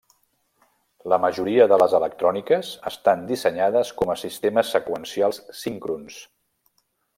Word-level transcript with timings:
La 1.11 1.19
majoria 1.25 1.67
de 1.71 1.77
les 1.81 1.93
electròniques 1.97 2.71
estan 2.93 3.23
dissenyades 3.33 3.93
com 4.01 4.15
a 4.15 4.17
sistemes 4.23 4.75
seqüencials 4.77 5.41
síncrons. 5.63 6.19